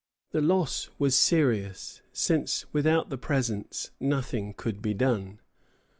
The 0.31 0.41
loss 0.41 0.89
was 0.97 1.13
serious, 1.15 2.01
since 2.11 2.65
without 2.73 3.11
the 3.11 3.19
presents 3.19 3.91
nothing 3.99 4.55
could 4.55 4.81
be 4.81 4.95
done. 4.95 5.39